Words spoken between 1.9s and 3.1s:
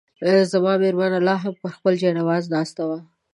جاینماز ناست وه.